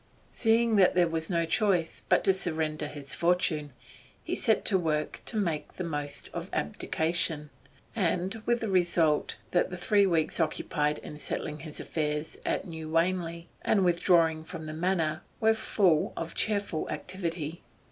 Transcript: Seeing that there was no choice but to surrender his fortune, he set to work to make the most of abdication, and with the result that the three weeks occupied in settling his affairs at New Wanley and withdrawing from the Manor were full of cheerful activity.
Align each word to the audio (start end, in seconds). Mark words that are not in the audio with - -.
Seeing 0.31 0.77
that 0.77 0.95
there 0.95 1.07
was 1.07 1.29
no 1.29 1.45
choice 1.45 2.01
but 2.09 2.23
to 2.23 2.33
surrender 2.33 2.87
his 2.87 3.13
fortune, 3.13 3.71
he 4.23 4.33
set 4.33 4.65
to 4.65 4.79
work 4.79 5.21
to 5.25 5.37
make 5.37 5.73
the 5.75 5.83
most 5.83 6.27
of 6.33 6.49
abdication, 6.53 7.51
and 7.95 8.41
with 8.47 8.61
the 8.61 8.67
result 8.71 9.37
that 9.51 9.69
the 9.69 9.77
three 9.77 10.07
weeks 10.07 10.39
occupied 10.39 10.97
in 10.97 11.19
settling 11.19 11.59
his 11.59 11.79
affairs 11.79 12.39
at 12.47 12.67
New 12.67 12.89
Wanley 12.89 13.47
and 13.61 13.85
withdrawing 13.85 14.43
from 14.43 14.65
the 14.65 14.73
Manor 14.73 15.21
were 15.39 15.53
full 15.53 16.13
of 16.17 16.33
cheerful 16.33 16.89
activity. 16.89 17.61